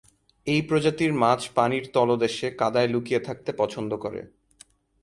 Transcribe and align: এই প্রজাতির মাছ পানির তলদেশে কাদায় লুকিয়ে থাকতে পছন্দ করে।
এই 0.47 0.61
প্রজাতির 0.61 1.11
মাছ 1.13 1.41
পানির 1.55 1.85
তলদেশে 1.93 2.47
কাদায় 2.51 2.87
লুকিয়ে 2.87 3.21
থাকতে 3.21 3.51
পছন্দ 3.53 3.91
করে। 3.95 4.21